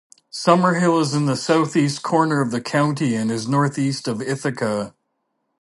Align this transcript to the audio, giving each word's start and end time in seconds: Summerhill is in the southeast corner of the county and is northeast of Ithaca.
Summerhill 0.31 0.99
is 0.99 1.13
in 1.13 1.27
the 1.27 1.35
southeast 1.35 2.01
corner 2.01 2.41
of 2.41 2.49
the 2.49 2.59
county 2.59 3.13
and 3.13 3.29
is 3.29 3.47
northeast 3.47 4.07
of 4.07 4.19
Ithaca. 4.19 4.95